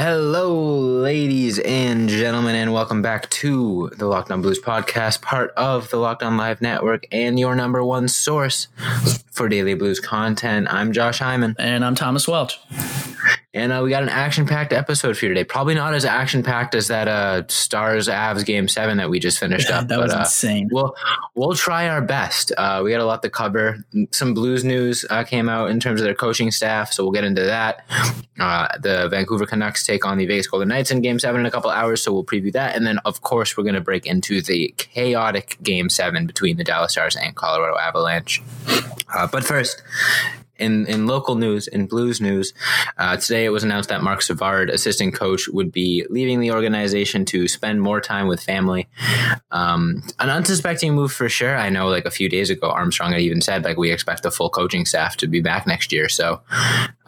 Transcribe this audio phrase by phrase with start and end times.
[0.00, 5.90] Hello, ladies and gentlemen, and welcome back to the Locked On Blues podcast, part of
[5.90, 8.68] the Lockdown Live Network, and your number one source
[9.32, 10.68] for daily blues content.
[10.72, 11.56] I'm Josh Hyman.
[11.58, 12.60] And I'm Thomas Welch.
[13.54, 15.44] And uh, we got an action packed episode for you today.
[15.44, 19.38] Probably not as action packed as that uh, Stars Avs game seven that we just
[19.38, 19.88] finished Yeah, up.
[19.88, 20.68] that was uh, insane.
[20.70, 20.94] We'll
[21.34, 22.52] we'll try our best.
[22.56, 23.78] Uh, we got a lot to cover.
[24.12, 27.24] Some Blues news uh, came out in terms of their coaching staff, so we'll get
[27.24, 27.84] into that.
[28.38, 31.50] Uh, the Vancouver Canucks take on the Vegas Golden Knights in Game Seven in a
[31.50, 34.40] couple hours, so we'll preview that, and then of course we're going to break into
[34.42, 38.42] the chaotic Game Seven between the Dallas Stars and Colorado Avalanche.
[39.14, 39.82] Uh, but first,
[40.58, 42.52] in, in local news, in blues news,
[42.96, 47.24] uh, today it was announced that Marc Savard, assistant coach, would be leaving the organization
[47.26, 48.88] to spend more time with family.
[49.50, 51.56] Um, an unsuspecting move for sure.
[51.56, 54.30] I know, like a few days ago, Armstrong had even said, like, we expect the
[54.30, 56.08] full coaching staff to be back next year.
[56.08, 56.40] So,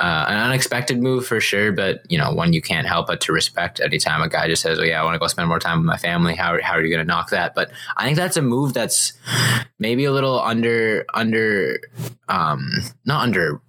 [0.00, 3.32] uh, an unexpected move for sure, but you know, one you can't help but to
[3.32, 3.80] respect.
[3.80, 5.86] Anytime a guy just says, "Oh yeah, I want to go spend more time with
[5.86, 7.54] my family," how how are you going to knock that?
[7.54, 9.12] But I think that's a move that's
[9.78, 11.80] maybe a little under under
[12.28, 12.70] um
[13.04, 13.60] not under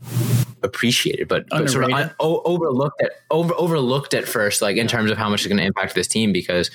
[0.64, 5.12] appreciated but, but sort of un, overlooked at over overlooked at first like in terms
[5.12, 6.72] of how much it's going to impact this team because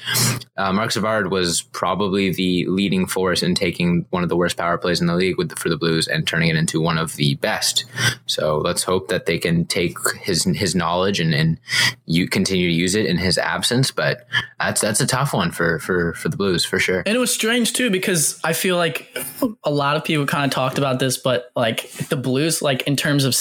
[0.56, 4.78] uh, Marc Savard was probably the leading force in taking one of the worst power
[4.78, 7.16] plays in the league with the, for the Blues and turning it into one of
[7.16, 7.84] the best.
[8.26, 11.58] So let's hope that they can take his his knowledge and and
[12.06, 14.26] you continue to use it in his absence but
[14.58, 17.02] that's that's a tough one for for for the Blues for sure.
[17.06, 19.16] And it was strange too because I feel like
[19.64, 22.96] a lot of people kind of talked about this, but like the Blues, like in
[22.96, 23.34] terms of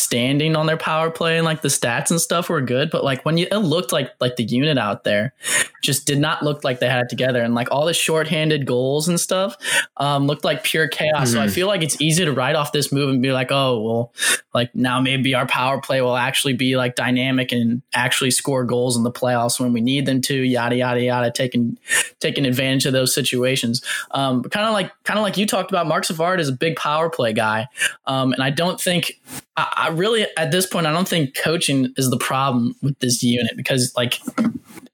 [0.55, 3.37] on their power play and like the stats and stuff were good, but like when
[3.37, 5.33] you it looked like like the unit out there
[5.82, 9.08] just did not look like they had it together, and like all the shorthanded goals
[9.08, 9.55] and stuff
[9.98, 11.32] um, looked like pure chaos.
[11.32, 11.52] So I Mhm.
[11.52, 14.14] feel like it's easy to write off this move and be like, oh well,
[14.54, 18.98] like now maybe our power play will actually be like dynamic and actually score goals
[18.98, 21.77] in the playoffs when we need them to, yada yada yada, taking
[22.20, 23.82] taking advantage of those situations.
[24.11, 26.76] Um, kind of like kind of like you talked about, Marc Savard is a big
[26.76, 27.67] power play guy,
[28.08, 29.20] um, and I don't think
[29.58, 33.55] I, really at this point I don't think coaching is the problem with this unit
[33.55, 34.20] because like.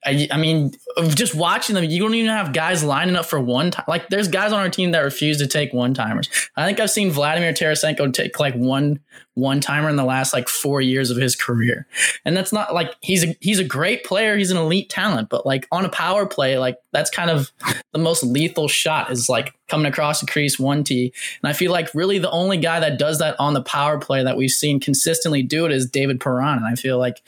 [0.04, 0.72] I, I mean,
[1.10, 3.86] just watching them, you don't even have guys lining up for one time.
[3.88, 6.28] Like, there's guys on our team that refuse to take one timers.
[6.56, 9.00] I think I've seen Vladimir Tarasenko take like one
[9.36, 11.88] one timer in the last like four years of his career,
[12.25, 14.38] and that's not like he's a he's a great player.
[14.38, 17.52] He's an elite talent, but like on a power play, like that's kind of
[17.94, 21.14] the most lethal shot is like coming across the crease one T.
[21.41, 24.24] And I feel like really the only guy that does that on the power play
[24.24, 27.22] that we've seen consistently do it is David Perron, and I feel like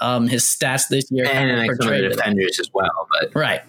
[0.00, 3.08] um, his stats this year and of like some of portrayed the defenders as well
[3.20, 3.62] but right.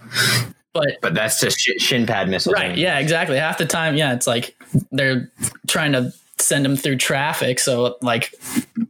[0.74, 2.78] But but that's just sh- shin pad missiles Right.
[2.78, 3.38] Yeah, exactly.
[3.38, 4.56] Half the time, yeah, it's like
[4.92, 5.32] they're
[5.68, 6.14] trying to
[6.46, 7.60] send them through traffic.
[7.60, 8.34] So, like,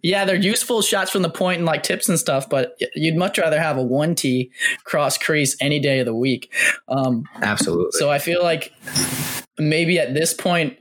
[0.02, 3.38] yeah, they're useful shots from the point and like tips and stuff, but you'd much
[3.38, 4.50] rather have a 1T
[4.84, 6.54] cross crease any day of the week.
[6.88, 8.74] Um, absolutely so, I feel like
[9.58, 10.78] maybe at this point,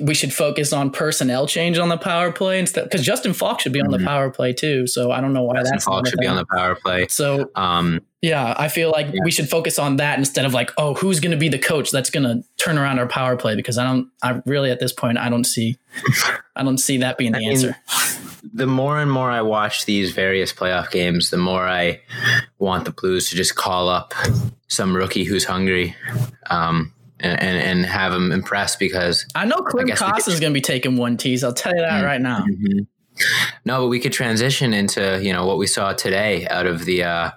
[0.00, 3.72] we should focus on personnel change on the power play instead because Justin Faulk should
[3.72, 3.98] be on Mhm.
[3.98, 4.86] the power play too.
[4.86, 7.50] So, I don't know why Justin that's a should be on the power play So,
[7.54, 9.20] um yeah, I feel like Yeah.
[9.24, 11.90] we should focus on that instead of like, oh, who's going to be the coach
[11.90, 13.56] that's going to turn around our power play?
[13.56, 15.76] Because I don't, I really at this point, I don't see,
[16.56, 17.76] I don't see that being the I mean, answer.
[18.54, 22.00] the more and more I watch these various playoff games, the more I
[22.60, 24.14] want the Blues to just call up
[24.68, 25.96] some rookie who's hungry,
[26.48, 30.54] um, and and, and have him impressed because I know we Costa is going to
[30.54, 31.42] be taking one tease.
[31.44, 32.06] I'll tell you that Mm.
[32.06, 32.44] right now.
[33.64, 37.04] no, but we could transition into you know what we saw today out of the
[37.04, 37.30] uh,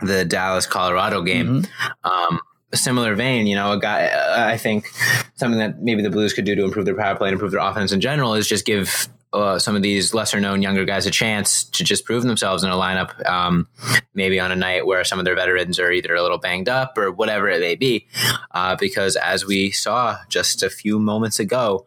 [0.00, 1.64] the Dallas Colorado game.
[2.04, 2.40] Um,
[2.72, 4.06] a similar vein, you know, a guy.
[4.06, 4.88] Uh, I think
[5.36, 7.60] something that maybe the Blues could do to improve their power play and improve their
[7.60, 11.10] offense in general is just give uh, some of these lesser known younger guys a
[11.10, 13.28] chance to just prove themselves in a lineup.
[13.28, 13.68] Um,
[14.14, 16.96] maybe on a night where some of their veterans are either a little banged up
[16.96, 18.06] or whatever it may be.
[18.52, 21.86] Uh, because as we saw just a few moments ago,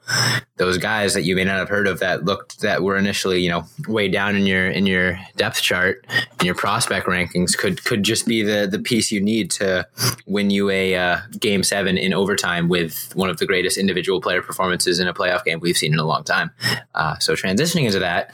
[0.57, 3.49] those guys that you may not have heard of that looked that were initially you
[3.49, 6.05] know way down in your in your depth chart
[6.39, 9.87] in your prospect rankings could could just be the the piece you need to
[10.25, 14.41] win you a uh, game seven in overtime with one of the greatest individual player
[14.41, 16.51] performances in a playoff game we've seen in a long time.
[16.95, 18.33] Uh, so transitioning into that,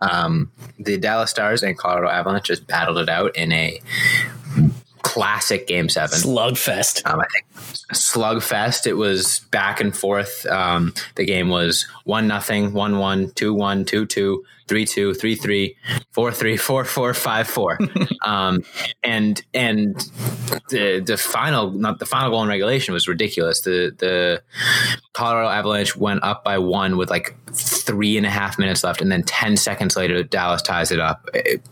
[0.00, 3.80] um, the Dallas Stars and Colorado Avalanche just battled it out in a
[5.08, 6.18] classic game seven.
[6.18, 7.00] Slugfest.
[7.06, 7.46] Um, I think
[7.94, 8.86] slugfest.
[8.86, 10.44] It was back and forth.
[10.44, 15.34] Um, the game was one nothing, one one, two one, two two, three two, three
[15.34, 15.76] three,
[16.12, 17.78] four three, four four, five four.
[18.24, 18.62] um,
[19.02, 19.96] and and
[20.68, 23.62] the the final not the final goal in regulation was ridiculous.
[23.62, 24.42] The the
[25.12, 29.10] Colorado Avalanche went up by one with like three and a half minutes left, and
[29.10, 31.28] then ten seconds later, Dallas ties it up.
[31.34, 31.62] It,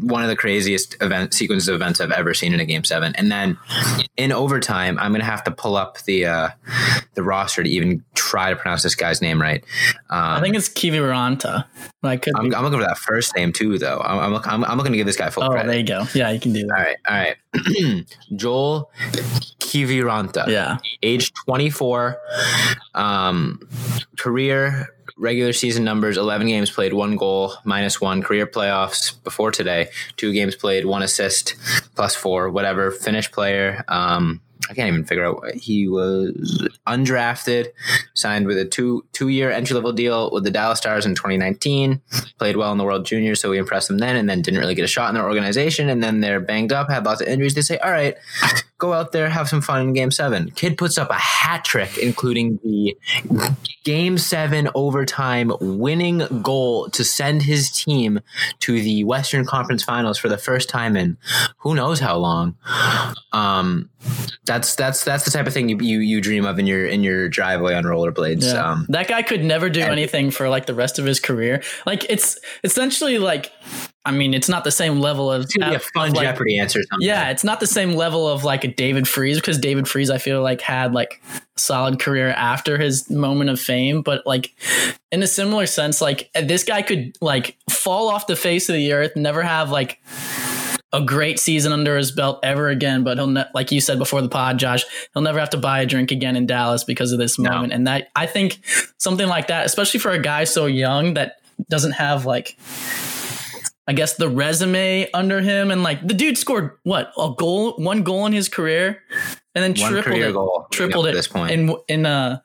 [0.00, 3.14] one of the craziest event sequences of events I've ever seen in a game seven.
[3.16, 3.58] And then
[4.16, 6.48] in overtime, I'm gonna have to pull up the uh,
[7.16, 9.64] the roster to even try to pronounce this guy's name right.
[10.10, 11.64] Um, I think it's Kiviranta.
[12.02, 12.34] I could.
[12.36, 14.00] I'm, I'm, looking for that first name too, though.
[14.04, 15.66] I'm, I'm, I'm, looking to give this guy full oh, credit.
[15.66, 16.04] there you go.
[16.14, 16.76] Yeah, you can do that.
[16.76, 18.06] All right, all right.
[18.36, 18.90] Joel
[19.58, 20.46] Kiviranta.
[20.46, 20.78] Yeah.
[21.02, 22.20] Age 24.
[22.94, 23.68] Um,
[24.18, 28.22] career regular season numbers 11 games played, one goal, minus one.
[28.22, 31.54] Career playoffs before today, two games played, one assist,
[31.94, 32.90] plus four, whatever.
[32.90, 33.84] Finished player.
[33.88, 35.54] Um, I can't even figure out.
[35.54, 37.68] He was undrafted,
[38.14, 42.00] signed with a two two year entry level deal with the Dallas Stars in 2019.
[42.38, 44.74] Played well in the World Juniors, so we impressed them then, and then didn't really
[44.74, 45.88] get a shot in their organization.
[45.88, 47.54] And then they're banged up, had lots of injuries.
[47.54, 48.16] They say, "All right,
[48.78, 50.50] go out there, have some fun in Game Seven.
[50.50, 52.96] Kid puts up a hat trick, including the
[53.84, 58.20] Game Seven overtime winning goal to send his team
[58.60, 61.16] to the Western Conference Finals for the first time in
[61.58, 62.56] who knows how long.
[63.32, 63.90] Um,
[64.44, 67.02] that's that's that's the type of thing you, you you dream of in your in
[67.02, 68.44] your driveway on rollerblades.
[68.44, 68.72] Yeah.
[68.72, 71.62] Um, that guy could never do anything for like the rest of his career.
[71.84, 73.52] Like it's essentially like
[74.06, 76.80] I mean, it's not the same level of, it's a fun like, Jeopardy answer.
[77.00, 80.18] Yeah, it's not the same level of like a David Freese because David Freese, I
[80.18, 84.54] feel like had like a solid career after his moment of fame, but like
[85.10, 88.92] in a similar sense, like this guy could like fall off the face of the
[88.92, 90.00] earth, never have like
[90.92, 93.02] a great season under his belt ever again.
[93.04, 95.80] But he'll, ne- like you said before the pod, Josh, he'll never have to buy
[95.80, 97.50] a drink again in Dallas because of this No.
[97.50, 97.72] moment.
[97.72, 98.60] And that I think
[98.98, 101.36] something like that, especially for a guy so young that
[101.68, 102.56] doesn't have like.
[103.88, 108.02] I guess the resume under him and like the dude scored what a goal, one
[108.02, 109.00] goal in his career,
[109.54, 111.52] and then One tripled it, goal tripled at it this point.
[111.52, 112.40] in in uh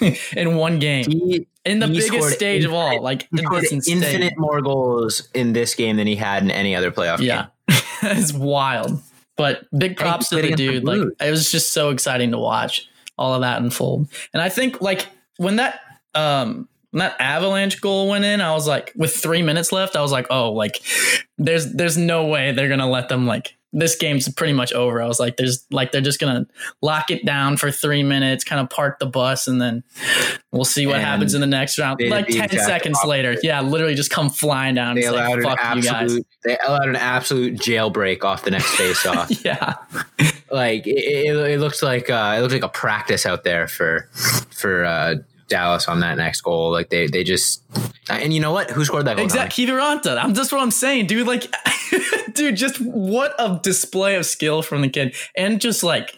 [0.36, 2.82] in one game He, in the he biggest stage of all.
[2.88, 6.50] infinite- Like he scored it's infinite more goals in this game than he had in
[6.50, 7.50] any other playoff Yeah, game.
[8.18, 9.00] it's wild.
[9.36, 10.84] But big props to the dude.
[10.84, 14.08] Like it was just so exciting to watch all of that unfold.
[14.32, 15.08] And I think like
[15.38, 15.80] when that
[16.14, 20.00] um when that avalanche goal went in, I was like, with three minutes left, I
[20.02, 20.80] was like, oh, like
[21.38, 25.02] there's there's no way they're gonna let them like this game's pretty much over.
[25.02, 26.46] I was like, there's like they're just gonna
[26.80, 29.82] lock it down for three minutes, kind of park the bus, and then
[30.52, 32.00] we'll see what And happens in the next round.
[32.08, 34.94] Like ten seconds later, yeah, literally just come flying down.
[34.94, 35.86] They allowed an Fuck you guys.
[35.86, 36.26] absolute.
[36.44, 39.44] They allowed an absolute jailbreak off the next face off.
[39.44, 39.74] Yeah.
[40.50, 44.08] like it, it, it looked like uh, it looks like a practice out there for
[44.50, 45.16] for uh,
[45.48, 46.70] Dallas on that next goal.
[46.70, 47.62] Like they they just
[48.08, 48.70] and you know what?
[48.70, 49.24] Who scored that goal?
[49.24, 50.22] Exactly, Kiviranta.
[50.22, 51.26] I'm just what I'm saying, dude.
[51.26, 51.52] Like,
[52.32, 56.16] dude, just what a display of skill from the kid, and just like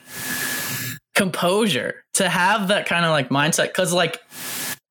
[1.14, 3.68] composure to have that kind of like mindset.
[3.68, 4.20] Because like,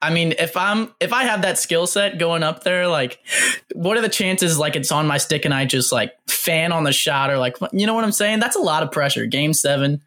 [0.02, 3.20] I mean, if I'm if I have that skill set going up there, like,
[3.74, 6.84] what are the chances like it's on my stick and I just like fan on
[6.86, 8.40] the shot or like, you know what I'm saying?
[8.40, 9.26] That's a lot of pressure.
[9.26, 10.02] Game seven.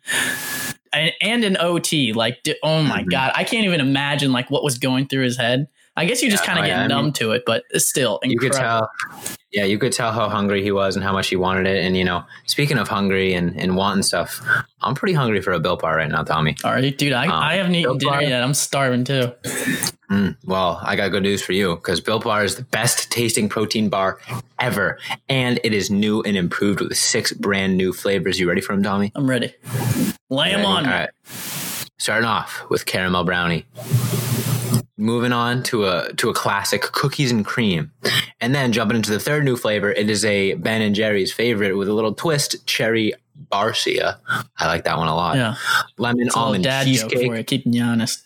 [0.99, 3.11] And, and an OT, like, oh my Mhm.
[3.11, 5.69] god, I can't even imagine like what was going through his head.
[5.97, 8.39] I guess you just kind of get yeah, numb mean- to it, but still You
[8.39, 8.89] could tell.
[9.51, 11.85] Yeah, you could tell how hungry he was and how much he wanted it.
[11.85, 14.41] And you know, speaking of hungry and, and wanting stuff,
[14.83, 16.55] I'm pretty hungry for a Built Bar right now, Tommy.
[16.65, 18.43] All right, dude, I, Um, I haven't eaten dinner Bar- yet.
[18.45, 19.33] I'm starving too.
[20.11, 23.49] Mm, well, I got good news for you because Built Bar is the best tasting
[23.49, 24.19] protein bar
[24.59, 24.99] ever,
[25.29, 28.41] and it is new and improved with six brand new flavors.
[28.41, 29.13] You ready for them, Tommy?
[29.15, 29.55] I'm ready.
[30.31, 30.87] Lay them on.
[30.87, 31.11] All right.
[31.99, 33.67] Starting off with caramel brownie.
[34.97, 37.93] Moving on to a to a classic cookies and cream,
[38.41, 39.93] and then jumping into the third new flavor.
[39.93, 43.13] It is a Ben and Jerry's favorite with a little twist: cherry
[43.51, 44.21] Garcia.
[44.59, 45.37] I like that one a lot.
[45.37, 45.57] Yeah,
[45.99, 47.23] Lemon it's almond dad cheesecake.
[47.31, 47.43] you.
[47.45, 48.25] Keeping you honest.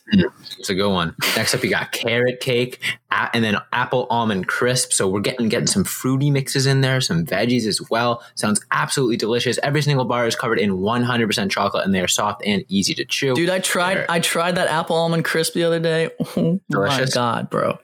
[0.59, 1.15] It's a good one.
[1.35, 2.79] Next up, you got carrot cake,
[3.11, 4.91] and then apple almond crisp.
[4.93, 8.23] So we're getting getting some fruity mixes in there, some veggies as well.
[8.35, 9.57] Sounds absolutely delicious.
[9.63, 13.05] Every single bar is covered in 100% chocolate, and they are soft and easy to
[13.05, 13.33] chew.
[13.33, 13.95] Dude, I tried.
[13.97, 16.09] They're- I tried that apple almond crisp the other day.
[16.75, 17.77] Oh my god, bro!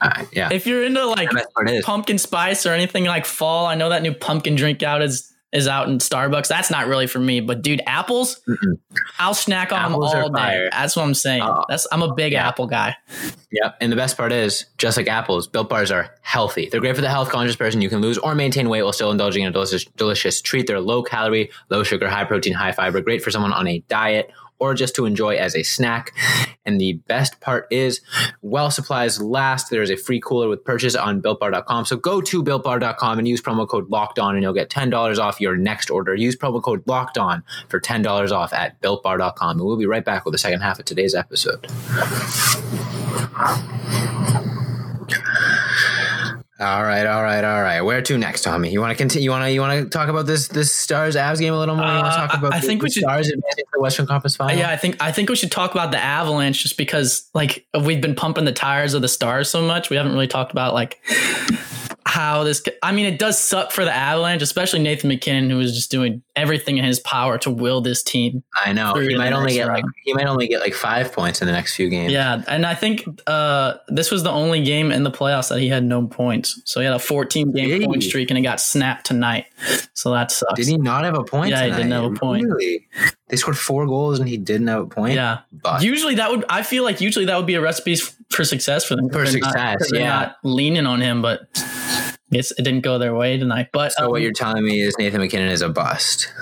[0.00, 1.84] Uh, yeah, If you're into like that's what it is.
[1.84, 5.66] pumpkin spice or anything like fall, I know that new pumpkin drink out is is
[5.66, 6.48] out in Starbucks.
[6.48, 7.40] That's not really for me.
[7.40, 8.78] But dude, apples, Mm-mm.
[9.18, 10.40] I'll snack on Apples them all day.
[10.40, 10.68] fire.
[10.70, 11.42] That's what I'm saying.
[11.42, 12.46] Oh, That's I'm a big yeah.
[12.46, 12.96] apple guy.
[13.50, 13.76] Yep.
[13.80, 16.68] And the best part is, just like apples, Built Bars are healthy.
[16.70, 17.80] They're great for the health conscious person.
[17.80, 20.66] You can lose or maintain weight while still indulging in a delicious, delicious treat.
[20.66, 23.00] They're low calorie, low sugar, high protein, high fiber.
[23.00, 26.14] Great for someone on a diet or just to enjoy as a snack.
[26.64, 28.00] And the best part is,
[28.40, 31.84] while supplies last, there's a free cooler with purchase on builtbar.com.
[31.84, 35.40] So go to builtbar.com and use promo code locked on and you'll get $10 off
[35.40, 36.14] your next order.
[36.14, 39.58] Use promo code locked on for $10 off at builtbar.com.
[39.58, 41.66] And we'll be right back with the second half of today's episode.
[46.60, 47.80] All right, all right, all right.
[47.82, 48.70] Where to next, Tommy?
[48.72, 49.24] You want to continue?
[49.24, 51.76] You want to you want to talk about this this Stars Avs game a little
[51.76, 51.86] more?
[51.86, 52.52] You want to Uh, talk about?
[52.52, 54.56] I the, think we should- Stars advancing the Western Conference Final.
[54.58, 58.00] Yeah, I think I think we should talk about the Avalanche just because like we've
[58.00, 59.88] been pumping the tires of the Stars so much.
[59.88, 60.98] We haven't really talked about like
[62.04, 62.62] how this.
[62.82, 66.22] I mean, it does suck for the Avalanche, especially Nathan MacKinnon, who was just doing
[66.38, 68.42] everything in his power to will this team.
[68.64, 71.46] I know he might only get like he might only get like five points in
[71.46, 72.12] the next few games.
[72.12, 75.68] Yeah, and I think uh, this was the only game in the playoffs that he
[75.68, 76.60] had no points.
[76.64, 79.46] So he had a 14 game point streak, and it got snapped tonight.
[79.94, 80.54] So that sucks.
[80.54, 81.50] Did he not have a point?
[81.50, 82.44] Yeah, he didn't have a point.
[82.44, 82.86] Really?
[83.28, 85.14] They scored four goals and he didn't have a point.
[85.14, 85.40] Yeah.
[85.52, 87.96] but Usually that would I feel like usually that would be a recipe
[88.30, 89.08] for success for them.
[89.10, 90.08] For They're not- success, yeah.
[90.08, 91.40] not leaning on him, but
[92.30, 93.68] it's, it didn't go their way tonight.
[93.72, 96.32] But so um, what you're telling me is Nathan MacKinnon is a bust.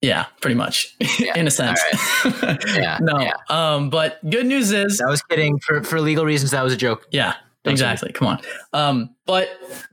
[0.00, 0.94] yeah, pretty much
[1.34, 1.80] in a sense.
[2.74, 3.34] Yeah, no, yeah.
[3.48, 5.58] um, but good news is I was kidding.
[5.60, 7.06] For for legal reasons, that was a joke.
[7.10, 7.34] Yeah,
[7.64, 8.12] exactly.
[8.12, 8.40] Come on.
[8.72, 9.48] Um, but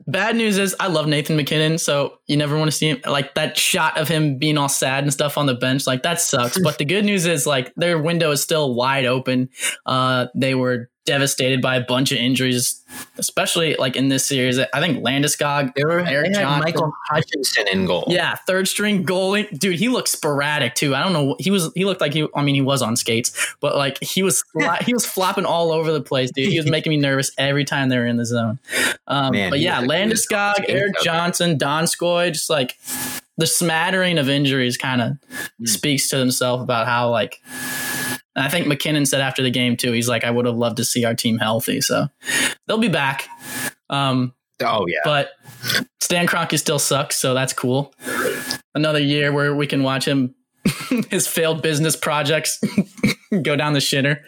[0.06, 3.34] bad news is I love Nathan MacKinnon, so you never want to see him like
[3.34, 5.86] that shot of him being all sad and stuff on the bench.
[5.86, 6.58] Like that sucks.
[6.58, 9.48] but the good news is like their window is still wide open.
[9.86, 12.80] Uh, they were devastated by a bunch of injuries,
[13.18, 14.56] especially like in this series.
[14.60, 16.60] I think Landeskog, They were Erik they had Johnson.
[16.64, 18.04] Michael Hutchinson in goal.
[18.06, 19.80] yeah, third string goalie, dude.
[19.80, 20.94] He looked sporadic too.
[20.94, 21.34] I don't know.
[21.40, 22.28] He was he looked like he.
[22.36, 24.44] I mean, he was on skates, but like he was
[24.82, 26.52] he was flopping all over the place, dude.
[26.52, 28.60] He was making me nervous every time they were in the zone.
[29.08, 32.76] Um, Man, but yeah, was a- he was Landeskog, Erik Johnson, Donskoy, just like
[33.38, 35.12] the smattering of injuries, kind of
[35.58, 35.64] Hmm.
[35.66, 37.40] speaks to himself about how like.
[38.34, 39.92] I think MacKinnon said after the game too.
[39.92, 42.08] He's like, I would have loved to see our team healthy, so
[42.66, 43.28] they'll be back.
[43.90, 44.32] Um,
[44.64, 45.00] Oh yeah.
[45.04, 45.32] but
[46.00, 47.92] Stan Kroenke still sucks, so that's cool.
[48.74, 50.34] Another year where we can watch him
[51.10, 52.58] his failed business projects
[53.42, 54.20] go down the shitter.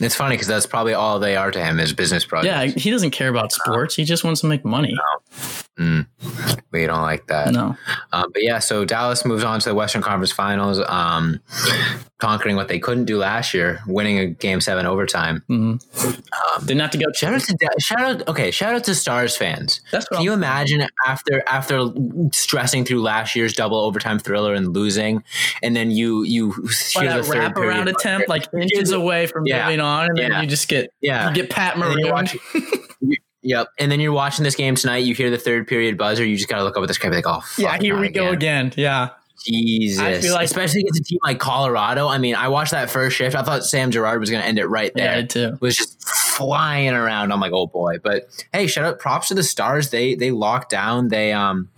[0.00, 2.46] It's funny because that's probably all they are to him is business projects.
[2.74, 3.94] Yeah, he doesn't care about sports.
[3.94, 4.96] He just wants to make money.
[5.78, 6.06] Mm.
[6.70, 7.52] We don't like that.
[7.52, 7.76] No.
[8.12, 11.40] Um, but yeah, so Dallas moves on to the Western Conference Finals, um,
[12.18, 15.42] conquering what they couldn't do last year, winning a Game Seven overtime.
[15.50, 15.82] Mhm.
[16.02, 17.06] Um, Didn't have to go.
[17.14, 18.28] shout out to shout out.
[18.28, 19.80] Okay, shout out to Stars fans.
[19.90, 21.88] That's Can you I'm- imagine after after
[22.32, 25.22] stressing through last year's double overtime thriller and losing,
[25.62, 26.52] and then you you
[26.94, 29.64] hear the third wrap around attempt, like inches away from Yeah.
[29.64, 30.40] moving on, and then Yeah.
[30.42, 31.28] you just get Yeah.
[31.28, 31.98] you get Pat Maroon.
[32.10, 32.40] watching-
[33.44, 34.98] Yep, and then you're watching this game tonight.
[34.98, 36.24] You hear the third period buzzer.
[36.24, 38.08] You just gotta look up at the screen, and be like, "Oh, Yeah, here we
[38.08, 38.72] go again.
[38.76, 39.08] Yeah,
[39.44, 40.00] Jesus.
[40.00, 42.08] I feel like- Especially against a team like Colorado.
[42.08, 43.34] I mean, I watched that first shift.
[43.36, 45.22] I thought Sam Girard was going to end it right there.
[45.22, 45.58] did too.
[45.60, 47.32] was just flying around.
[47.32, 47.98] I'm like, oh boy.
[48.02, 49.90] But hey, shout out props to the stars.
[49.90, 51.08] They they locked down.
[51.08, 51.68] They um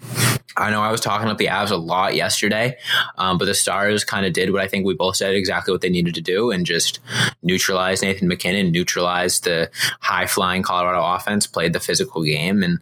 [0.57, 2.77] I know I was talking about the Avs a lot yesterday,
[3.19, 5.81] um, but the Stars kind of did what I think we both said exactly what
[5.81, 7.01] they needed to do and just
[7.43, 9.69] neutralize Nathan MacKinnon, neutralize the
[9.99, 12.79] high flying Colorado offense, played the physical game, and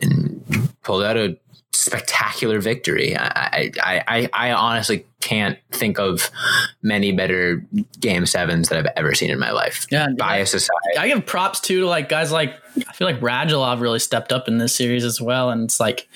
[0.00, 1.36] and pulled out a
[1.78, 3.16] spectacular victory.
[3.16, 6.30] I, I, I, I honestly can't think of
[6.82, 7.64] many better
[8.00, 9.86] game sevens that I've ever seen in my life.
[9.90, 10.70] Yeah, Bias aside.
[10.98, 12.54] I give props too to like guys like
[12.88, 16.08] I feel like Radulov really stepped up in this series as well, and it's like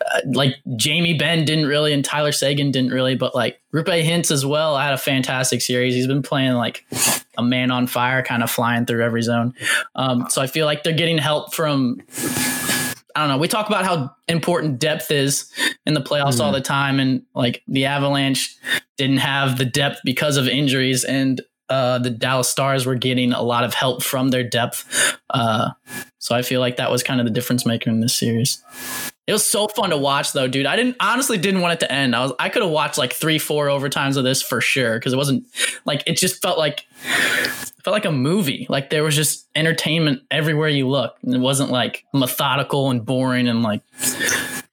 [0.00, 4.30] uh, like Jamie Benn didn't really, and Tyler Seguin didn't really, but like Roope Hintz
[4.30, 5.94] as well had a fantastic series.
[5.94, 6.84] He's been playing like
[7.36, 9.54] a man on fire, kind of flying through every zone.
[9.94, 12.00] Um, so I feel like they're getting help from.
[13.14, 13.38] I don't know.
[13.38, 15.52] We talk about how important depth is
[15.86, 18.56] in the playoffs all the time, and like the Avalanche
[18.96, 23.42] didn't have the depth because of injuries, and uh, the Dallas Stars were getting a
[23.42, 25.18] lot of help from their depth.
[25.30, 25.70] Uh,
[26.18, 28.62] so I feel like that was kind of the difference maker in this series.
[29.26, 30.66] It was so fun to watch, though, dude.
[30.66, 32.16] I didn't honestly didn't want it to end.
[32.16, 35.12] I was I could have watched like three, four overtimes of this for sure because
[35.12, 35.46] it wasn't
[35.84, 36.86] like it just felt like
[37.84, 38.66] felt like a movie.
[38.68, 41.16] Like there was just entertainment everywhere you look.
[41.22, 43.82] It wasn't like methodical and boring and like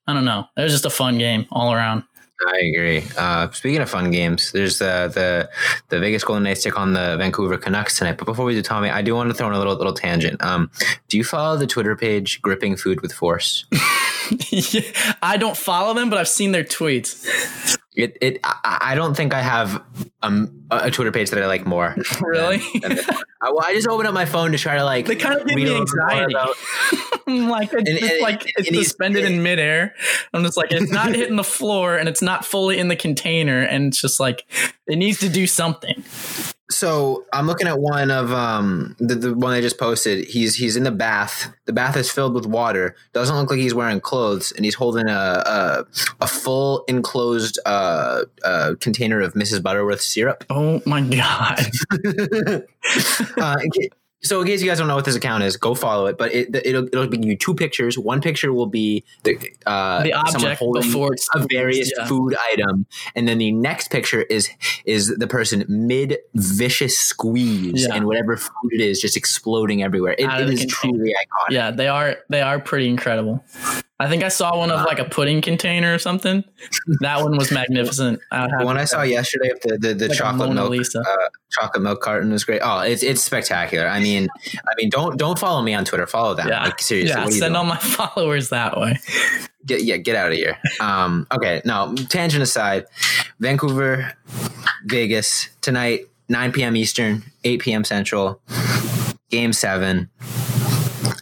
[0.07, 0.45] I don't know.
[0.57, 2.03] It was just a fun game all around.
[2.47, 3.03] I agree.
[3.17, 5.49] Uh, speaking of fun games, there's the the
[5.89, 8.17] the Vegas Golden Knights take on the Vancouver Canucks tonight.
[8.17, 10.41] But before we do, Tommy, I do want to throw in a little little tangent.
[10.41, 10.71] Um,
[11.09, 13.65] do you follow the Twitter page "Gripping Food with Force"?
[15.21, 17.77] I don't follow them, but I've seen their tweets.
[17.95, 19.83] It, it I, don't think I have
[20.21, 21.95] um, a Twitter page that I like more.
[22.21, 22.57] Really?
[22.79, 23.00] than- than-
[23.41, 25.05] I, well, I just open up my phone to try to like.
[25.05, 26.33] They kind of give me little bit more anxiety.
[26.33, 26.55] about-
[27.50, 29.95] like it's, And- and- like it's suspended in midair.
[30.33, 33.62] I'm just like it's not hitting the floor and it's not fully in the container,
[33.62, 34.45] and it's just like
[34.88, 36.03] it needs to do something.
[36.71, 40.25] So I'm looking at one of um the, the one I just posted.
[40.25, 41.51] He's he's in the bath.
[41.65, 42.95] The bath is filled with water.
[43.13, 45.85] Doesn't look like he's wearing clothes, and he's holding a a,
[46.21, 49.63] a full enclosed uh, uh, container of Mrs.
[49.63, 50.45] Butterworth syrup.
[50.49, 51.59] Oh my god!
[53.38, 53.89] uh, in ca-
[54.21, 56.17] so in case you guys don't know what this account is, go follow it.
[56.17, 57.97] But it, it'll it'll give you two pictures.
[57.97, 62.05] One picture will be the uh, The someone object holding before it's a various yeah.
[62.05, 62.85] food item,
[63.15, 64.49] and then the next picture is
[64.85, 67.95] is the person mid vicious squeeze, Yeah.
[67.95, 70.15] and whatever food it is just exploding everywhere.
[70.17, 71.51] It, it is truly iconic.
[71.51, 73.43] Yeah, they are they are pretty incredible.
[74.01, 76.45] I think I saw one of like a pudding container or something.
[77.01, 78.21] That one was magnificent.
[78.31, 81.03] The one I saw yesterday of the the, the Like chocolate milk uh,
[81.51, 82.61] chocolate milk carton was great.
[82.63, 83.87] Oh, it's it's spectacular.
[83.87, 86.07] I mean, I mean, don't don't follow me on Twitter.
[86.07, 86.47] Follow them.
[86.47, 87.25] Yeah, Like seriously, yeah.
[87.25, 87.55] Send doing?
[87.55, 88.99] all my followers that way.
[89.65, 90.57] get yeah, get out of here.
[90.79, 92.85] Um, okay, no tangent aside,
[93.39, 94.13] Vancouver,
[94.85, 96.77] Vegas tonight, 9 p.m.
[96.77, 97.83] Eastern, 8 p.m.
[97.83, 98.39] Central,
[99.29, 100.09] Game Seven.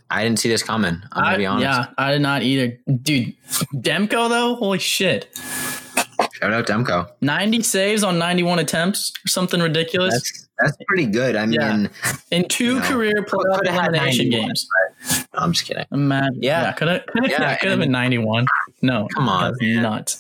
[0.10, 1.02] I didn't see this coming.
[1.12, 1.64] I'm gonna I- be honest.
[1.64, 2.78] Yeah, I did not either.
[3.02, 3.34] Dude,
[3.76, 5.30] Demko though, holy shit.
[6.34, 7.10] Shout out Demko.
[7.22, 11.36] 90 saves on 91 attempts or something ridiculous That's that's pretty good.
[11.36, 11.88] I mean, Yeah.
[12.32, 14.68] in two you know, career playoff elimination games.
[15.12, 15.86] no, I'm just kidding.
[15.92, 16.40] Imagine.
[16.42, 16.62] Yeah.
[16.64, 18.46] Yeah, could have Yeah, could have been 91.
[18.82, 19.08] No.
[19.16, 19.82] Come on, man.
[19.84, 20.20] Nuts.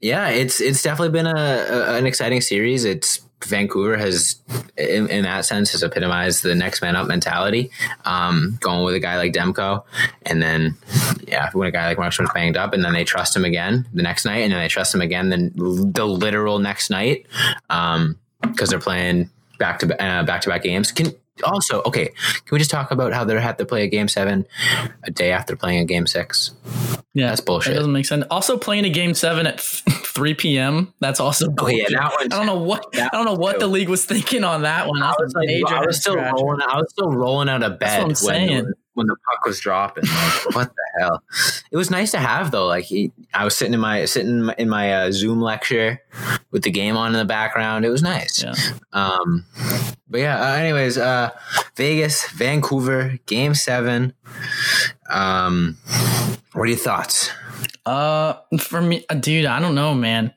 [0.00, 2.84] Yeah, it's it's definitely been a, a an exciting series.
[2.84, 4.36] It's Vancouver has,
[4.76, 7.70] in, in that sense, has epitomized the next man up mentality.
[8.04, 9.84] Um, going with a guy like Demko,
[10.26, 10.76] and then
[11.26, 14.02] yeah, when a guy like Markstrom's banged up, and then they trust him again the
[14.02, 17.26] next night, and then they trust him again then the literal next night,
[17.70, 20.90] um, because they're playing back to uh, back to back games.
[20.92, 21.12] Can
[21.44, 24.46] also okay, can we just talk about how they have to play a game seven
[25.04, 26.50] a day after playing a game six?
[27.14, 27.28] Yeah.
[27.28, 27.74] That's That bullshit.
[27.74, 28.24] doesn't make sense.
[28.30, 29.60] Also playing a game 7 at
[30.08, 30.94] 3 p.m.
[31.00, 32.32] That's also Oh yeah, that one.
[32.32, 33.60] I don't know what I don't know what too.
[33.60, 35.02] the league was thinking on that one.
[35.02, 36.60] I was, like, I was still rolling.
[36.62, 38.72] I was still rolling out of bed when, saying.
[38.94, 40.04] when the puck was dropping.
[40.04, 41.22] Like, what the hell?
[41.70, 42.66] It was nice to have though.
[42.66, 46.00] Like he, I was sitting in my sitting in my, in my uh, Zoom lecture
[46.50, 47.84] with the game on in the background.
[47.84, 48.42] It was nice.
[48.42, 48.54] Yeah.
[48.92, 49.44] Um,
[50.08, 50.40] but yeah.
[50.40, 51.30] Uh, anyways, uh,
[51.76, 54.14] Vegas, Vancouver, Game Seven.
[55.08, 55.76] Um,
[56.52, 57.30] what are your thoughts?
[57.86, 60.34] Uh, for me, uh, dude, I don't know, man.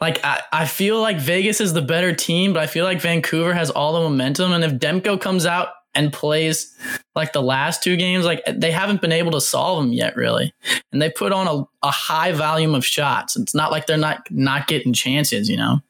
[0.00, 3.54] Like, I, I feel like Vegas is the better team, but I feel like Vancouver
[3.54, 4.52] has all the momentum.
[4.52, 6.76] And if Demko comes out and plays
[7.14, 10.52] like the last two games, like they haven't been able to solve them yet, really.
[10.92, 13.36] And they put on a, a high volume of shots.
[13.36, 15.80] It's not like they're not not getting chances, you know.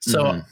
[0.00, 0.42] So.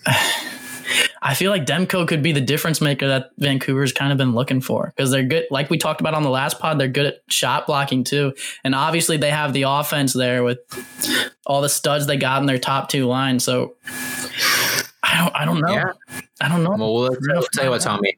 [1.22, 4.61] I feel like Demko could be the difference maker that Vancouver's kind of been looking
[4.61, 5.46] for because they're good.
[5.51, 8.74] Like we talked about on the last pod, they're good at shot blocking too, and
[8.74, 10.59] obviously they have the offense there with
[11.46, 13.44] all the studs they got in their top two lines.
[13.44, 13.77] So
[15.03, 15.72] I don't, I don't know.
[15.72, 15.92] Yeah.
[16.40, 16.70] I don't know.
[16.70, 17.81] Well, let's, tell you what.
[17.81, 18.16] Tommy.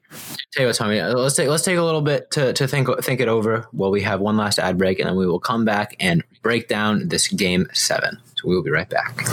[0.51, 1.01] Tell you what, Tommy.
[1.01, 4.01] Let's take let's take a little bit to, to think think it over while we
[4.01, 7.27] have one last ad break, and then we will come back and break down this
[7.27, 8.19] game seven.
[8.35, 9.27] So we will be right back.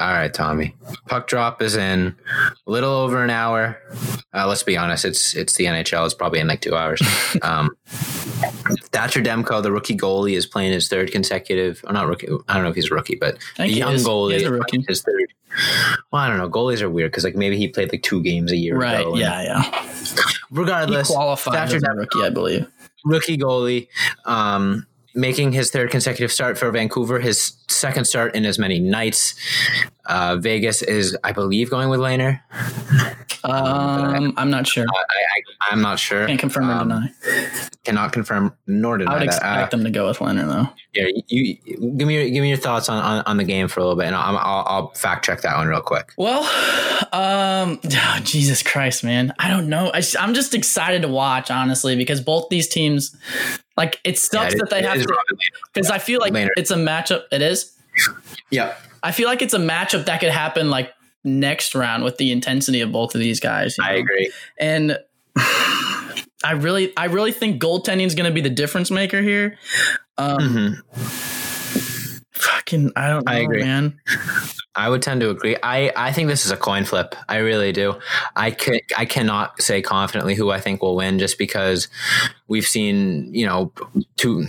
[0.00, 0.74] All right, Tommy.
[1.08, 2.16] Puck drop is in
[2.66, 3.78] a little over an hour.
[4.34, 6.04] Uh, let's be honest; it's it's the NHL.
[6.06, 7.00] It's probably in like two hours.
[7.42, 7.70] Um,
[8.92, 11.82] Thatcher Demko, the rookie goalie, is playing his third consecutive.
[11.86, 12.28] Or not rookie.
[12.48, 14.06] I don't know if he's a rookie, but the young is.
[14.06, 14.84] goalie He a rookie.
[14.88, 15.32] his third.
[16.12, 16.48] Well, I don't know.
[16.48, 19.00] Goalies are weird because like maybe he played like two games a year Right?
[19.00, 19.16] ago.
[19.16, 19.62] Yeah, yeah.
[19.92, 20.06] He
[20.50, 22.66] Regardless, qualified Thatcher as a Demko, rookie, I believe.
[23.04, 23.88] rookie goalie,
[24.24, 27.18] um, making his third consecutive start for Vancouver.
[27.20, 29.34] His second start in as many nights.
[30.06, 32.40] Uh, Vegas is, I believe, going with Lehner.
[33.42, 34.84] Um, I'm not sure.
[34.88, 36.26] I, I, I'm not sure.
[36.26, 37.08] Can't confirm or Um, deny.
[37.84, 39.26] Cannot confirm nor deny I would that.
[39.26, 40.68] expect Uh, them to go with Leonard though.
[40.94, 43.68] yeah, you, you give me your, give me your thoughts on, on, on the game
[43.68, 46.12] for a little bit, and I'll, I'll, I'll fact check that one real quick.
[46.18, 46.40] Well,
[47.12, 49.90] um, oh, Jesus Christ, man, I don't know.
[49.94, 53.16] I, am just excited to watch, honestly, because both these teams,
[53.76, 55.16] like, it sucks Yeah, that they have to,
[55.72, 57.24] because I feel like it's a matchup.
[57.32, 57.72] It is.
[58.50, 60.92] Yeah, I feel like it's a matchup that could happen like
[61.24, 63.76] next round with the intensity of both of these guys.
[63.80, 63.98] I know?
[64.00, 64.32] agree.
[64.58, 64.98] and
[66.42, 69.58] I really, I really think goaltending is going to be the difference maker here.
[70.18, 71.29] Um, Mhm.
[72.40, 73.62] Fucking, I don't know, I agree.
[73.62, 74.00] man.
[74.74, 75.56] I would tend to agree.
[75.62, 77.14] I, I think this is a coin flip.
[77.28, 77.98] I really do.
[78.34, 81.88] I can I cannot say confidently who I think will win just because
[82.46, 83.72] we've seen, you know,
[84.18, 84.44] to,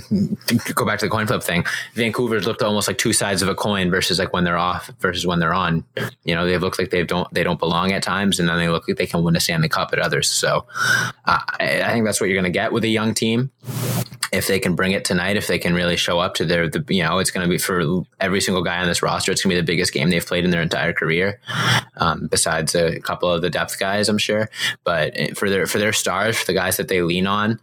[0.47, 1.65] to go back to the coin flip thing.
[1.95, 5.25] Vancouver's looked almost like two sides of a coin versus like when they're off versus
[5.25, 5.83] when they're on.
[6.23, 8.69] You know, they look like they don't they don't belong at times, and then they
[8.69, 10.29] look like they can win a Stanley Cup at others.
[10.29, 10.65] So
[11.25, 13.51] uh, I, I think that's what you're going to get with a young team
[14.31, 16.83] if they can bring it tonight, if they can really show up to their, the,
[16.89, 19.31] you know, it's going to be for every single guy on this roster.
[19.31, 21.39] It's going to be the biggest game they've played in their entire career,
[21.97, 24.49] um, besides a couple of the depth guys, I'm sure.
[24.83, 27.59] But for their for their stars, for the guys that they lean on,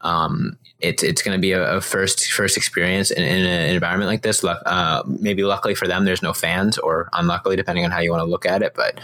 [0.00, 4.08] um, it's it's going to be a, a, first first experience in, in, an environment
[4.08, 4.44] like this.
[4.44, 8.20] Uh, maybe luckily for them, there's no fans, or unluckily, depending on how you want
[8.20, 8.74] to look at it.
[8.74, 9.00] But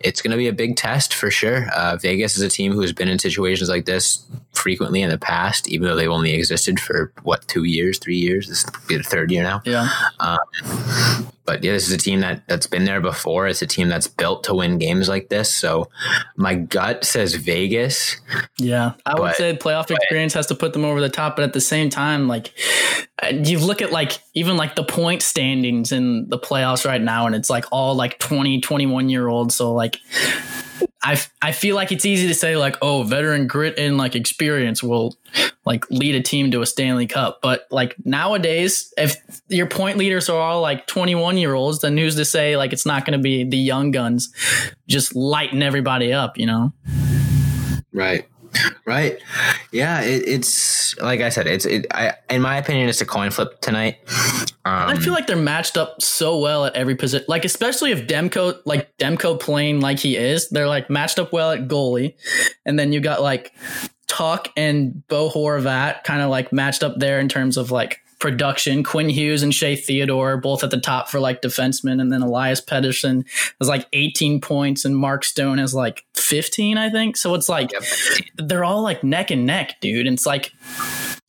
[0.00, 1.68] it's going to be a big test for sure.
[1.70, 5.18] Uh, Vegas is a team who has been in situations like this frequently in the
[5.18, 6.49] past, even though they've only existed
[6.80, 8.48] for what two years, three years.
[8.48, 9.62] This will be the third year now.
[9.64, 9.88] Yeah.
[10.18, 10.38] Um,
[11.50, 13.48] but yeah, this is a team that that's been there before.
[13.48, 15.52] It's a team that's built to win games like this.
[15.52, 15.88] So
[16.36, 18.20] my gut says Vegas.
[18.56, 21.34] Yeah, I but, would say playoff but, experience has to put them over the top.
[21.34, 22.52] But at the same time, like
[23.32, 27.34] you look at like even like the point standings in the playoffs right now, and
[27.34, 29.56] it's like all like 20, 21 year olds.
[29.56, 29.96] So like
[31.02, 34.82] I, I feel like it's easy to say like oh veteran grit and like experience
[34.82, 35.16] will
[35.64, 37.40] like lead a team to a Stanley Cup.
[37.42, 39.16] But like nowadays if
[39.48, 42.86] your point leaders are all like 21 year olds then who's to say like it's
[42.86, 44.32] not going to be the young guns
[44.88, 46.72] just lighting everybody up you know?
[47.92, 48.26] Right.
[48.84, 49.18] Right.
[49.70, 53.30] Yeah it, it's like i said it's it, I, in my opinion it's a coin
[53.30, 53.98] flip tonight.
[54.64, 57.24] Um, I feel like they're matched up so well at every position.
[57.28, 61.52] Like especially if Demko, like Demko playing like he is, they're like matched up well
[61.52, 62.14] at goalie,
[62.66, 63.54] and then you got like
[64.10, 68.82] Tuch and Bo Horvat kind of like matched up there in terms of like production.
[68.82, 72.60] Quinn Hughes and Shea Theodore both at the top for like defensemen, and then Elias
[72.60, 73.24] Pettersson
[73.60, 77.16] has like 18 points, and Mark Stone has like 15, I think.
[77.16, 77.82] So it's like yep.
[78.36, 80.08] they're all like neck and neck, dude.
[80.08, 80.52] And it's like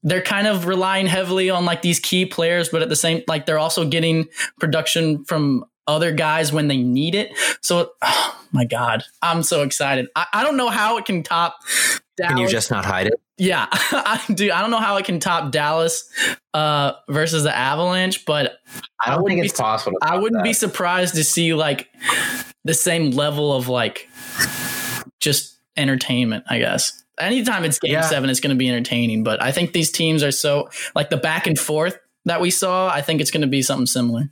[0.03, 3.45] they're kind of relying heavily on like these key players, but at the same like
[3.45, 4.27] they're also getting
[4.59, 7.31] production from other guys when they need it.
[7.61, 10.07] So, oh my God, I'm so excited.
[10.15, 11.57] I, I don't know how it can top.
[12.17, 12.33] Dallas.
[12.33, 13.21] Can you just not hide it?
[13.37, 14.51] Yeah, I do.
[14.51, 16.09] I don't know how it can top Dallas
[16.53, 18.59] uh, versus the Avalanche, but
[19.03, 19.97] I don't I think it's be, possible.
[20.01, 20.43] I wouldn't that.
[20.43, 21.89] be surprised to see like
[22.63, 24.09] the same level of like
[25.19, 26.43] just entertainment.
[26.49, 28.01] I guess anytime it's game yeah.
[28.01, 29.23] seven, it's going to be entertaining.
[29.23, 32.89] But I think these teams are so like the back and forth that we saw.
[32.89, 34.29] I think it's going to be something similar.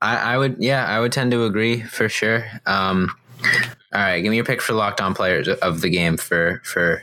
[0.00, 2.44] I, I, would, yeah, I would tend to agree for sure.
[2.66, 3.10] Um,
[3.92, 7.02] all right, give me your pick for locked on players of the game for for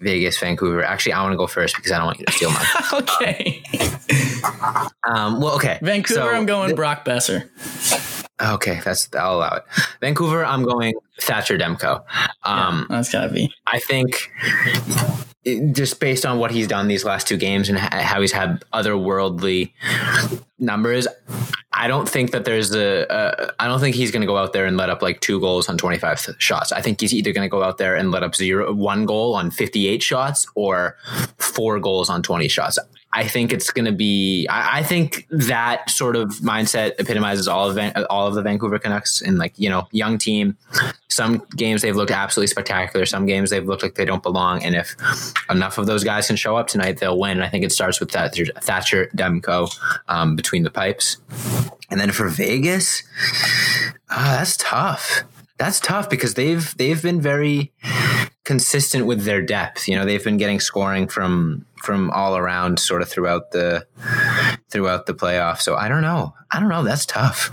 [0.00, 0.84] Vegas, Vancouver.
[0.84, 2.66] Actually, I want to go first because I don't want you to steal mine.
[2.92, 3.62] okay.
[5.04, 5.78] Um, well, okay.
[5.82, 7.48] Vancouver, so, I'm going th- Brock Boeser.
[8.40, 9.64] Okay, that's I'll allow it.
[10.00, 12.04] Vancouver, I'm going Thatcher Demko.
[12.44, 13.52] Um, yeah, that's gotta be.
[13.66, 14.30] I think
[15.44, 19.72] just based on what he's done these last two games and how he's had otherworldly
[20.58, 21.08] numbers,
[21.72, 23.52] I don't think that there's a.
[23.58, 25.68] I don't think he's going to go out there and let up like two goals
[25.68, 26.70] on 25 shots.
[26.70, 29.34] I think he's either going to go out there and let up zero, one goal
[29.34, 30.96] on 58 shots or
[31.38, 32.78] four goals on 20 shots.
[33.14, 34.46] I think it's going to be.
[34.48, 39.20] I, I, think that sort of mindset epitomizes all of all of the Vancouver Canucks
[39.20, 40.56] and like you know young team.
[41.08, 43.04] Some games they've looked absolutely spectacular.
[43.04, 44.62] Some games they've looked like they don't belong.
[44.62, 44.96] And if
[45.50, 47.32] enough of those guys can show up tonight, they'll win.
[47.32, 51.18] And I think it starts with Thatcher, Thatcher Demko um, between the pipes,
[51.90, 53.02] and then for Vegas,
[54.08, 55.24] uh, that's tough.
[55.58, 57.72] That's tough because they've they've been very
[58.44, 59.86] consistent with their depth.
[59.86, 63.86] You know, they've been getting scoring from from all around sort of throughout the
[64.70, 65.60] throughout the playoff.
[65.60, 66.34] So I don't know.
[66.50, 66.84] I don't know.
[66.84, 67.50] That's tough.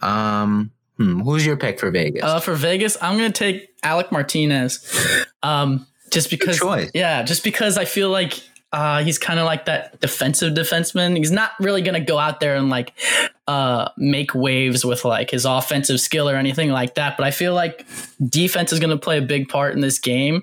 [0.00, 2.22] Um, hmm, who's your pick for Vegas?
[2.22, 5.26] Uh, for Vegas, I'm going to take Alec Martinez.
[5.42, 6.62] Um, just because,
[6.94, 8.40] yeah, just because I feel like
[8.72, 11.16] uh, he's kind of like that defensive defenseman.
[11.16, 12.92] He's not really going to go out there and like
[13.52, 17.18] uh, make waves with like his offensive skill or anything like that.
[17.18, 17.86] But I feel like
[18.26, 20.42] defense is going to play a big part in this game,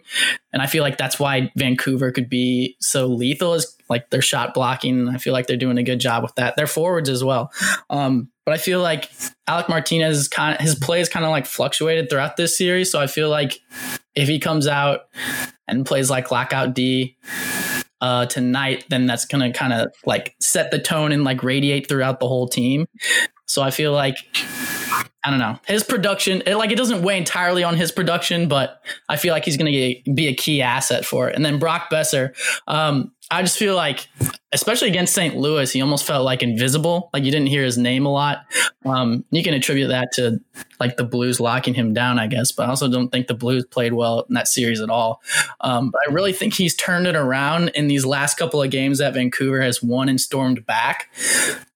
[0.53, 3.55] and I feel like that's why Vancouver could be so lethal.
[3.55, 5.09] Is like their shot blocking.
[5.09, 6.55] I feel like they're doing a good job with that.
[6.55, 7.51] Their forwards as well.
[7.89, 9.11] Um, but I feel like
[9.47, 12.91] Alec Martinez kind of his play is kind of like fluctuated throughout this series.
[12.91, 13.59] So I feel like
[14.13, 15.07] if he comes out
[15.67, 17.17] and plays like lockout D
[18.01, 21.87] uh, tonight, then that's going to kind of like set the tone and like radiate
[21.87, 22.87] throughout the whole team.
[23.45, 24.15] So I feel like
[25.23, 26.41] I don't know his production.
[26.45, 29.71] It, like it doesn't weigh entirely on his production, but I feel like he's going
[29.71, 31.35] to be a key asset for it.
[31.35, 32.33] And then Brock Boeser,
[32.67, 34.07] um, I just feel like,
[34.53, 35.35] especially against St.
[35.35, 37.11] Louis, he almost felt like invisible.
[37.13, 38.39] Like you didn't hear his name a lot.
[38.85, 40.39] Um, you can attribute that to
[40.79, 43.65] like the Blues locking him down, I guess, but I also don't think the Blues
[43.65, 45.21] played well in that series at all.
[45.61, 48.97] Um, but I really think he's turned it around in these last couple of games
[48.97, 51.13] that Vancouver has won and stormed back.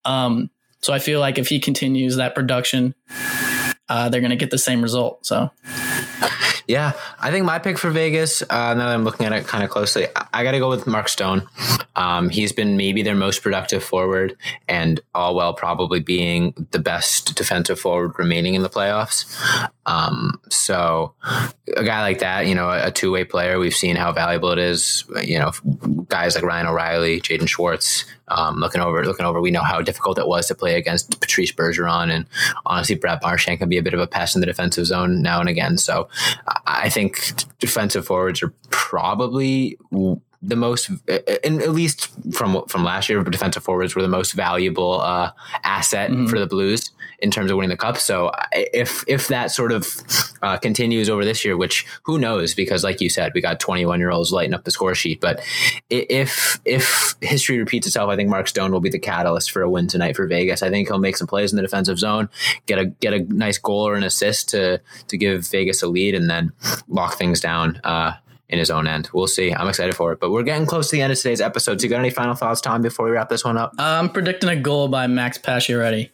[0.05, 0.49] Um,
[0.83, 2.93] so I feel like if he continues that production,
[3.89, 5.25] uh, they're going to get the same result.
[5.25, 5.49] So
[6.67, 8.41] Yeah, I think my pick for Vegas.
[8.41, 10.69] Uh, now that I'm looking at it kind of closely, I, I got to go
[10.69, 11.47] with Mark Stone.
[11.95, 17.35] Um, he's been maybe their most productive forward, and all while probably being the best
[17.35, 19.25] defensive forward remaining in the playoffs.
[19.85, 21.13] Um, so,
[21.75, 24.51] a guy like that, you know, a, a two way player, we've seen how valuable
[24.51, 25.03] it is.
[25.21, 25.51] You know,
[26.13, 28.05] guys like Ryan O'Reilly, Jaden Schwartz.
[28.27, 31.51] Um, looking over, looking over, we know how difficult it was to play against Patrice
[31.51, 32.27] Bergeron, and
[32.67, 35.39] honestly, Brad Marchand can be a bit of a pest in the defensive zone now
[35.39, 35.79] and again.
[35.79, 36.07] So,
[36.67, 39.75] I think defensive forwards are probably
[40.45, 44.99] the most, and at least from from last year, defensive forwards were the most valuable
[44.99, 45.31] uh,
[45.63, 46.27] asset mm-hmm.
[46.27, 47.97] for the Blues in terms of winning the cup.
[47.97, 49.87] So if if that sort of
[50.41, 53.99] uh, continues over this year, which who knows, because like you said, we got 21
[53.99, 55.21] year olds lighting up the score sheet.
[55.21, 55.41] But
[55.89, 59.69] if if history repeats itself, I think Mark Stone will be the catalyst for a
[59.69, 60.61] win tonight for Vegas.
[60.61, 62.27] I think he'll make some plays in the defensive zone,
[62.65, 66.15] get a get a nice goal or an assist to to give Vegas a lead,
[66.15, 66.51] and then
[66.89, 67.79] lock things down.
[67.85, 68.13] Uh,
[68.53, 69.09] in his own end.
[69.13, 69.51] We'll see.
[69.51, 70.19] I'm excited for it.
[70.19, 71.81] But we're getting close to the end of today's episode.
[71.81, 73.73] So you got any final thoughts, Tom, before we wrap this one up?
[73.77, 76.11] Uh, I'm predicting a goal by Max Pacioretty.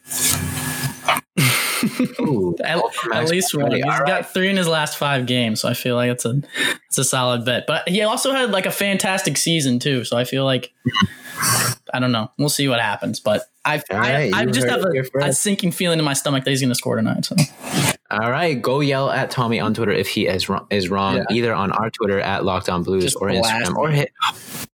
[2.19, 2.81] Ooh, at,
[3.13, 3.71] at least one.
[3.71, 6.41] He's All got three in his last five games, so I feel like it's a
[6.87, 7.65] it's a solid bet.
[7.67, 10.73] But he also had like a fantastic season too, so I feel like
[11.93, 12.31] I don't know.
[12.37, 15.99] We'll see what happens, but I right, I, I just have a, a, sinking feeling
[15.99, 17.25] in my stomach that he's going to score tonight.
[17.25, 17.35] So
[18.11, 21.23] all right, go yell at Tommy on Twitter if he is wrong, is wrong yeah.
[21.31, 24.07] either on our Twitter at Locked On Blues Just or Instagram or his,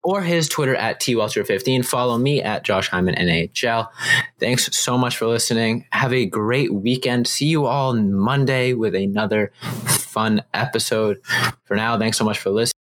[0.04, 1.84] or his Twitter at twelter15.
[1.84, 3.90] Follow me at Josh Hyman NHL.
[4.40, 5.86] Thanks so much for listening.
[5.92, 7.28] Have a great weekend.
[7.28, 11.20] See you all Monday with another fun episode.
[11.64, 12.74] For now, thanks so much for listening.